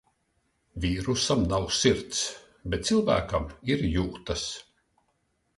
[0.85, 2.23] Vīrusam nav sirds,
[2.75, 4.51] bet cilvēkiem ir jūtas.